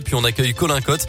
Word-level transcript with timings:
puis 0.00 0.14
on 0.14 0.24
accueille 0.24 0.54
Colin 0.54 0.80
Cotte 0.80 1.06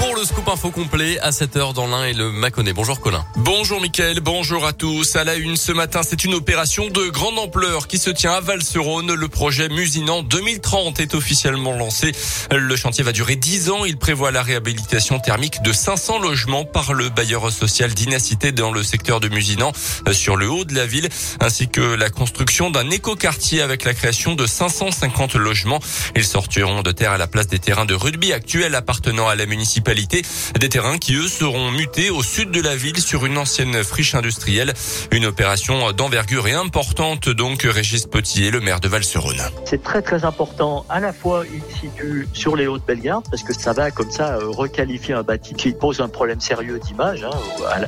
pour 0.00 0.16
le 0.16 0.24
scoop 0.24 0.48
info 0.48 0.70
complet 0.70 1.18
à 1.20 1.30
7h 1.30 1.74
dans 1.74 1.86
l'un 1.86 2.04
et 2.04 2.14
le 2.14 2.32
Mâconnais. 2.32 2.72
Bonjour 2.72 3.00
Colin. 3.00 3.22
Bonjour 3.36 3.82
Mickaël, 3.82 4.20
bonjour 4.20 4.64
à 4.64 4.72
tous. 4.72 5.14
À 5.14 5.24
la 5.24 5.34
une 5.34 5.56
ce 5.56 5.72
matin, 5.72 6.00
c'est 6.02 6.24
une 6.24 6.32
opération 6.32 6.88
de 6.88 7.08
grande 7.08 7.38
ampleur 7.38 7.86
qui 7.86 7.98
se 7.98 8.08
tient 8.08 8.32
à 8.32 8.40
Val-sur-Rhône. 8.40 9.12
Le 9.12 9.28
projet 9.28 9.68
Musinant 9.68 10.22
2030 10.22 11.00
est 11.00 11.14
officiellement 11.14 11.76
lancé. 11.76 12.12
Le 12.50 12.76
chantier 12.76 13.04
va 13.04 13.12
durer 13.12 13.36
10 13.36 13.70
ans. 13.70 13.84
Il 13.84 13.98
prévoit 13.98 14.30
la 14.30 14.42
réhabilitation 14.42 15.20
thermique 15.20 15.62
de 15.62 15.72
500 15.72 16.18
logements 16.18 16.64
par 16.64 16.94
le 16.94 17.10
bailleur 17.10 17.52
social 17.52 17.92
d'Inacité 17.92 18.52
dans 18.52 18.72
le 18.72 18.82
secteur 18.82 19.20
de 19.20 19.28
Musinant 19.28 19.72
sur 20.12 20.36
le 20.36 20.48
haut 20.48 20.64
de 20.64 20.74
la 20.74 20.86
ville, 20.86 21.08
ainsi 21.40 21.68
que 21.68 21.80
la 21.80 22.08
construction 22.08 22.70
d'un 22.70 22.88
écoquartier 22.88 23.60
avec 23.60 23.84
la 23.84 23.92
création 23.92 24.34
de 24.34 24.46
550 24.46 25.34
logements. 25.34 25.80
Ils 26.16 26.24
sortiront 26.24 26.80
de 26.82 26.90
terre 26.90 27.12
à 27.12 27.18
la 27.18 27.26
place 27.26 27.48
des 27.48 27.58
terrains 27.58 27.84
de 27.84 27.94
rugby 27.94 28.29
actuels 28.32 28.74
appartenant 28.74 29.28
à 29.28 29.34
la 29.34 29.46
municipalité. 29.46 30.22
Des 30.58 30.68
terrains 30.68 30.98
qui, 30.98 31.14
eux, 31.14 31.28
seront 31.28 31.70
mutés 31.70 32.10
au 32.10 32.22
sud 32.22 32.50
de 32.50 32.60
la 32.60 32.76
ville 32.76 33.00
sur 33.00 33.26
une 33.26 33.38
ancienne 33.38 33.82
friche 33.82 34.14
industrielle. 34.14 34.74
Une 35.12 35.26
opération 35.26 35.92
d'envergure 35.92 36.48
et 36.48 36.52
importante, 36.52 37.28
donc, 37.28 37.62
Régis 37.62 38.06
Potier, 38.06 38.50
le 38.50 38.60
maire 38.60 38.80
de 38.80 38.88
Val-sur-Rhône. 38.88 39.42
C'est 39.64 39.82
très, 39.82 40.02
très 40.02 40.24
important, 40.24 40.84
à 40.88 41.00
la 41.00 41.12
fois 41.12 41.42
in 41.42 41.74
situ 41.80 42.28
sur 42.32 42.56
les 42.56 42.66
Hautes 42.66 42.84
Bellegardes, 42.86 43.24
parce 43.30 43.42
que 43.42 43.52
ça 43.52 43.72
va, 43.72 43.90
comme 43.90 44.10
ça, 44.10 44.34
euh, 44.36 44.48
requalifier 44.48 45.14
un 45.14 45.22
bâti 45.22 45.54
qui 45.54 45.72
pose 45.72 46.00
un 46.00 46.08
problème 46.08 46.40
sérieux 46.40 46.78
d'image 46.78 47.24
hein, 47.24 47.30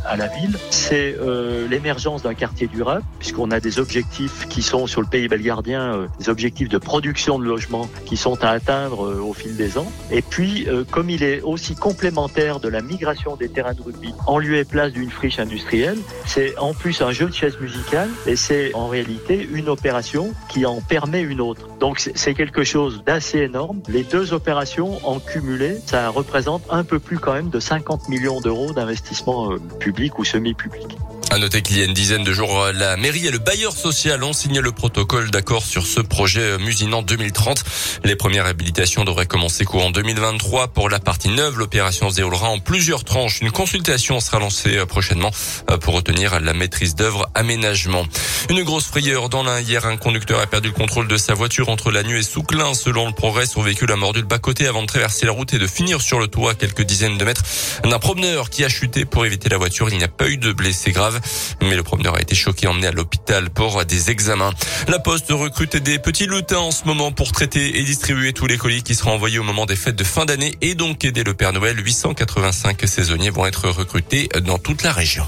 à, 0.06 0.16
la 0.16 0.28
ville. 0.28 0.58
C'est 0.70 1.16
euh, 1.20 1.66
l'émergence 1.68 2.22
d'un 2.22 2.34
quartier 2.34 2.66
durable, 2.66 3.04
puisqu'on 3.18 3.50
a 3.50 3.60
des 3.60 3.78
objectifs 3.78 4.46
qui 4.48 4.62
sont 4.62 4.86
sur 4.86 5.00
le 5.00 5.06
pays 5.06 5.28
belgardien, 5.28 5.94
euh, 5.94 6.06
des 6.18 6.28
objectifs 6.28 6.68
de 6.68 6.78
production 6.78 7.38
de 7.38 7.44
logements 7.44 7.88
qui 8.06 8.16
sont 8.16 8.42
à 8.44 8.50
atteindre 8.50 9.20
au 9.20 9.32
fil 9.32 9.56
des 9.56 9.78
ans. 9.78 9.90
Puis, 10.32 10.66
euh, 10.66 10.82
comme 10.90 11.10
il 11.10 11.22
est 11.22 11.42
aussi 11.42 11.74
complémentaire 11.74 12.58
de 12.58 12.66
la 12.66 12.80
migration 12.80 13.36
des 13.36 13.50
terrains 13.50 13.74
de 13.74 13.82
rugby 13.82 14.14
en 14.26 14.38
lieu 14.38 14.56
et 14.56 14.64
place 14.64 14.90
d'une 14.90 15.10
friche 15.10 15.38
industrielle, 15.38 15.98
c'est 16.24 16.56
en 16.56 16.72
plus 16.72 17.02
un 17.02 17.12
jeu 17.12 17.26
de 17.26 17.34
chaise 17.34 17.60
musicale 17.60 18.08
et 18.26 18.34
c'est 18.34 18.74
en 18.74 18.88
réalité 18.88 19.46
une 19.52 19.68
opération 19.68 20.32
qui 20.48 20.64
en 20.64 20.80
permet 20.80 21.20
une 21.20 21.42
autre. 21.42 21.68
Donc 21.80 21.98
c'est 22.14 22.32
quelque 22.32 22.64
chose 22.64 23.02
d'assez 23.04 23.40
énorme. 23.40 23.82
Les 23.88 24.04
deux 24.04 24.32
opérations 24.32 25.06
en 25.06 25.20
cumulé, 25.20 25.76
ça 25.84 26.08
représente 26.08 26.62
un 26.70 26.82
peu 26.82 26.98
plus 26.98 27.18
quand 27.18 27.34
même 27.34 27.50
de 27.50 27.60
50 27.60 28.08
millions 28.08 28.40
d'euros 28.40 28.72
d'investissement 28.72 29.58
public 29.80 30.18
ou 30.18 30.24
semi-public. 30.24 30.96
À 31.32 31.38
noter 31.38 31.62
qu'il 31.62 31.78
y 31.78 31.80
a 31.80 31.86
une 31.86 31.94
dizaine 31.94 32.24
de 32.24 32.32
jours, 32.34 32.66
la 32.74 32.98
mairie 32.98 33.26
et 33.26 33.30
le 33.30 33.38
bailleur 33.38 33.72
social 33.72 34.22
ont 34.22 34.34
signé 34.34 34.60
le 34.60 34.70
protocole 34.70 35.30
d'accord 35.30 35.64
sur 35.64 35.86
ce 35.86 36.00
projet 36.00 36.58
Musinant 36.58 37.00
2030. 37.00 37.64
Les 38.04 38.16
premières 38.16 38.44
habilitations 38.44 39.02
devraient 39.04 39.24
commencer 39.24 39.64
courant 39.64 39.90
2023. 39.90 40.68
Pour 40.68 40.90
la 40.90 41.00
partie 41.00 41.30
neuve, 41.30 41.58
l'opération 41.58 42.10
se 42.10 42.16
déroulera 42.16 42.50
en 42.50 42.58
plusieurs 42.58 43.04
tranches. 43.04 43.40
Une 43.40 43.50
consultation 43.50 44.20
sera 44.20 44.40
lancée 44.40 44.76
euh, 44.76 44.84
prochainement 44.84 45.30
euh, 45.70 45.78
pour 45.78 45.94
retenir 45.94 46.38
la 46.38 46.52
maîtrise 46.52 46.96
d'œuvre 46.96 47.26
aménagement. 47.34 48.04
Une 48.50 48.62
grosse 48.62 48.84
frayeur 48.84 49.30
dans 49.30 49.42
l'un. 49.42 49.58
Hier, 49.58 49.86
un 49.86 49.96
conducteur 49.96 50.38
a 50.38 50.46
perdu 50.46 50.68
le 50.68 50.74
contrôle 50.74 51.08
de 51.08 51.16
sa 51.16 51.32
voiture 51.32 51.70
entre 51.70 51.90
la 51.90 52.02
nuit 52.02 52.18
et 52.18 52.22
Souclin. 52.22 52.74
Selon 52.74 53.06
le 53.06 53.14
progrès, 53.14 53.46
son 53.46 53.62
véhicule 53.62 53.90
a 53.90 53.96
mordu 53.96 54.20
le 54.20 54.26
bas-côté 54.26 54.66
avant 54.66 54.82
de 54.82 54.86
traverser 54.86 55.24
la 55.24 55.32
route 55.32 55.54
et 55.54 55.58
de 55.58 55.66
finir 55.66 56.02
sur 56.02 56.20
le 56.20 56.26
toit 56.26 56.50
à 56.50 56.54
quelques 56.54 56.82
dizaines 56.82 57.16
de 57.16 57.24
mètres 57.24 57.42
d'un 57.84 57.98
promeneur 57.98 58.50
qui 58.50 58.64
a 58.64 58.68
chuté 58.68 59.06
pour 59.06 59.24
éviter 59.24 59.48
la 59.48 59.56
voiture. 59.56 59.88
Il 59.88 59.96
n'y 59.96 60.04
a 60.04 60.08
pas 60.08 60.28
eu 60.28 60.36
de 60.36 60.52
blessés 60.52 60.92
graves. 60.92 61.21
Mais 61.62 61.76
le 61.76 61.82
promeneur 61.82 62.16
a 62.16 62.20
été 62.20 62.34
choqué, 62.34 62.66
emmené 62.66 62.86
à 62.86 62.92
l'hôpital 62.92 63.50
pour 63.50 63.84
des 63.84 64.10
examens. 64.10 64.52
La 64.88 64.98
Poste 64.98 65.30
recrute 65.30 65.76
des 65.76 65.98
petits 65.98 66.26
lutins 66.26 66.58
en 66.58 66.70
ce 66.70 66.84
moment 66.84 67.12
pour 67.12 67.32
traiter 67.32 67.78
et 67.78 67.82
distribuer 67.82 68.32
tous 68.32 68.46
les 68.46 68.58
colis 68.58 68.82
qui 68.82 68.94
seront 68.94 69.12
envoyés 69.12 69.38
au 69.38 69.44
moment 69.44 69.66
des 69.66 69.76
fêtes 69.76 69.96
de 69.96 70.04
fin 70.04 70.24
d'année 70.24 70.54
et 70.60 70.74
donc 70.74 71.04
aider 71.04 71.24
le 71.24 71.34
Père 71.34 71.52
Noël. 71.52 71.78
885 71.78 72.80
saisonniers 72.86 73.30
vont 73.30 73.46
être 73.46 73.68
recrutés 73.68 74.28
dans 74.44 74.58
toute 74.58 74.82
la 74.82 74.92
région. 74.92 75.26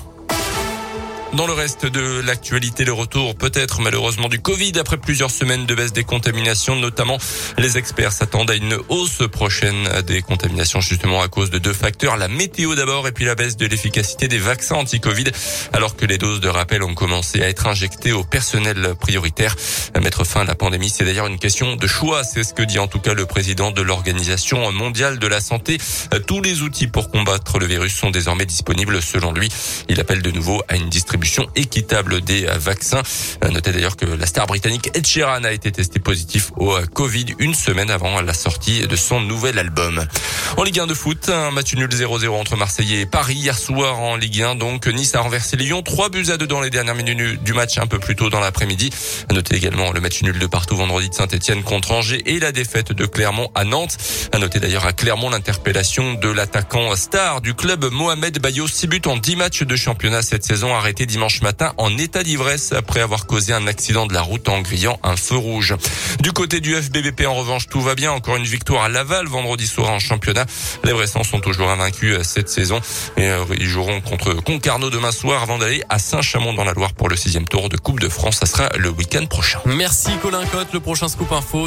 Dans 1.36 1.48
le 1.48 1.52
reste 1.52 1.84
de 1.84 2.20
l'actualité, 2.20 2.84
le 2.84 2.92
retour 2.92 3.34
peut-être 3.34 3.80
malheureusement 3.80 4.28
du 4.28 4.38
Covid 4.38 4.72
après 4.78 4.98
plusieurs 4.98 5.32
semaines 5.32 5.66
de 5.66 5.74
baisse 5.74 5.92
des 5.92 6.04
contaminations, 6.04 6.76
notamment 6.76 7.18
les 7.58 7.76
experts 7.76 8.12
s'attendent 8.12 8.52
à 8.52 8.54
une 8.54 8.78
hausse 8.88 9.22
prochaine 9.32 9.88
des 10.06 10.22
contaminations 10.22 10.80
justement 10.80 11.22
à 11.22 11.28
cause 11.28 11.50
de 11.50 11.58
deux 11.58 11.72
facteurs, 11.72 12.16
la 12.16 12.28
météo 12.28 12.76
d'abord 12.76 13.08
et 13.08 13.12
puis 13.12 13.24
la 13.24 13.34
baisse 13.34 13.56
de 13.56 13.66
l'efficacité 13.66 14.28
des 14.28 14.38
vaccins 14.38 14.76
anti-Covid 14.76 15.24
alors 15.72 15.96
que 15.96 16.06
les 16.06 16.18
doses 16.18 16.38
de 16.38 16.48
rappel 16.48 16.84
ont 16.84 16.94
commencé 16.94 17.42
à 17.42 17.48
être 17.48 17.66
injectées 17.66 18.12
au 18.12 18.22
personnel 18.22 18.94
prioritaire. 19.00 19.56
Mettre 20.00 20.22
fin 20.22 20.42
à 20.42 20.44
la 20.44 20.54
pandémie, 20.54 20.88
c'est 20.88 21.04
d'ailleurs 21.04 21.26
une 21.26 21.40
question 21.40 21.74
de 21.74 21.86
choix, 21.88 22.22
c'est 22.22 22.44
ce 22.44 22.54
que 22.54 22.62
dit 22.62 22.78
en 22.78 22.86
tout 22.86 23.00
cas 23.00 23.14
le 23.14 23.26
président 23.26 23.72
de 23.72 23.82
l'Organisation 23.82 24.70
mondiale 24.70 25.18
de 25.18 25.26
la 25.26 25.40
santé. 25.40 25.78
Tous 26.28 26.40
les 26.40 26.62
outils 26.62 26.86
pour 26.86 27.10
combattre 27.10 27.58
le 27.58 27.66
virus 27.66 27.92
sont 27.92 28.12
désormais 28.12 28.46
disponibles 28.46 29.02
selon 29.02 29.32
lui. 29.32 29.48
Il 29.88 29.98
appelle 29.98 30.22
de 30.22 30.30
nouveau 30.30 30.62
à 30.68 30.76
une 30.76 30.88
distribution 30.88 31.23
équitable 31.54 32.20
des 32.20 32.46
vaccins. 32.58 33.02
Notez 33.42 33.72
d'ailleurs 33.72 33.96
que 33.96 34.06
la 34.06 34.26
star 34.26 34.46
britannique 34.46 34.90
Ed 34.94 35.06
Sheeran 35.06 35.44
a 35.44 35.52
été 35.52 35.72
testé 35.72 36.00
positif 36.00 36.52
au 36.56 36.74
Covid 36.92 37.34
une 37.38 37.54
semaine 37.54 37.90
avant 37.90 38.20
la 38.20 38.34
sortie 38.34 38.86
de 38.86 38.96
son 38.96 39.20
nouvel 39.20 39.58
album. 39.58 40.04
En 40.56 40.62
Ligue 40.62 40.80
1 40.80 40.86
de 40.86 40.94
foot, 40.94 41.28
un 41.28 41.50
match 41.50 41.74
nul 41.74 41.88
0-0 41.88 42.28
entre 42.28 42.56
Marseille 42.56 43.00
et 43.00 43.06
Paris 43.06 43.34
hier 43.34 43.58
soir 43.58 43.98
en 44.00 44.16
Ligue 44.16 44.42
1. 44.42 44.54
Donc 44.56 44.86
Nice 44.86 45.14
a 45.14 45.20
renversé 45.20 45.56
Lyon, 45.56 45.82
3 45.82 46.10
buts 46.10 46.26
à 46.30 46.36
2 46.36 46.46
dans 46.46 46.60
les 46.60 46.70
dernières 46.70 46.94
minutes 46.94 47.42
du 47.42 47.52
match 47.52 47.78
un 47.78 47.86
peu 47.86 47.98
plus 47.98 48.16
tôt 48.16 48.30
dans 48.30 48.40
l'après-midi. 48.40 48.90
Notez 49.32 49.56
également 49.56 49.92
le 49.92 50.00
match 50.00 50.22
nul 50.22 50.38
de 50.38 50.46
partout 50.46 50.76
vendredi 50.76 51.08
de 51.08 51.14
Saint-Etienne 51.14 51.62
contre 51.62 51.92
Angers 51.92 52.22
et 52.26 52.38
la 52.38 52.52
défaite 52.52 52.92
de 52.92 53.06
Clermont 53.06 53.50
à 53.54 53.64
Nantes. 53.64 53.96
À 54.32 54.38
noter 54.38 54.60
d'ailleurs 54.60 54.86
à 54.86 54.92
Clermont 54.92 55.30
l'interpellation 55.30 56.14
de 56.14 56.28
l'attaquant 56.28 56.94
star 56.96 57.40
du 57.40 57.54
club 57.54 57.86
Mohamed 57.90 58.38
Bayo, 58.40 58.66
6 58.66 58.86
buts 58.86 59.02
en 59.06 59.16
10 59.16 59.36
matchs 59.36 59.62
de 59.62 59.76
championnat 59.76 60.22
cette 60.22 60.44
saison 60.44 60.74
arrêté 60.74 61.06
dimanche 61.14 61.42
matin 61.42 61.72
en 61.76 61.96
état 61.96 62.24
d'ivresse 62.24 62.72
après 62.72 62.98
avoir 62.98 63.26
causé 63.26 63.52
un 63.52 63.68
accident 63.68 64.06
de 64.06 64.12
la 64.12 64.20
route 64.20 64.48
en 64.48 64.62
grillant 64.62 64.98
un 65.04 65.14
feu 65.14 65.36
rouge. 65.36 65.76
Du 66.18 66.32
côté 66.32 66.58
du 66.58 66.74
FBBP, 66.74 67.24
en 67.28 67.34
revanche, 67.34 67.68
tout 67.68 67.80
va 67.80 67.94
bien. 67.94 68.10
Encore 68.10 68.34
une 68.34 68.42
victoire 68.42 68.82
à 68.82 68.88
Laval 68.88 69.28
vendredi 69.28 69.68
soir 69.68 69.90
en 69.90 70.00
championnat. 70.00 70.44
Les 70.82 70.92
Bressans 70.92 71.22
sont 71.22 71.38
toujours 71.38 71.70
invaincus 71.70 72.18
euh, 72.18 72.24
cette 72.24 72.48
saison 72.48 72.80
et 73.16 73.28
euh, 73.28 73.44
ils 73.56 73.68
joueront 73.68 74.00
contre 74.00 74.34
Concarneau 74.34 74.90
demain 74.90 75.12
soir 75.12 75.40
avant 75.40 75.58
d'aller 75.58 75.84
à 75.88 76.00
Saint-Chamond 76.00 76.52
dans 76.52 76.64
la 76.64 76.72
Loire 76.72 76.94
pour 76.94 77.08
le 77.08 77.14
sixième 77.14 77.46
tour 77.46 77.68
de 77.68 77.76
Coupe 77.76 78.00
de 78.00 78.08
France. 78.08 78.38
Ça 78.38 78.46
sera 78.46 78.70
le 78.76 78.88
week-end 78.88 79.26
prochain. 79.26 79.60
Merci 79.66 80.10
Colin 80.20 80.44
Cotte. 80.46 80.72
Le 80.72 80.80
prochain 80.80 81.06
scoop 81.06 81.30
info. 81.30 81.60